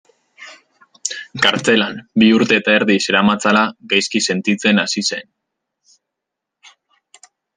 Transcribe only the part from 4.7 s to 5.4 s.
hasi zen.